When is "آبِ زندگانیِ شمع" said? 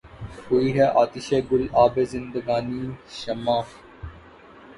1.83-3.57